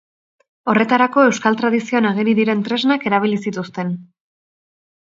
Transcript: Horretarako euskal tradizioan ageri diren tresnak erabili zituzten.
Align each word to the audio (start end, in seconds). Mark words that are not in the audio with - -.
Horretarako 0.71 1.25
euskal 1.27 1.59
tradizioan 1.61 2.09
ageri 2.13 2.35
diren 2.41 2.65
tresnak 2.71 3.07
erabili 3.13 3.39
zituzten. 3.47 3.95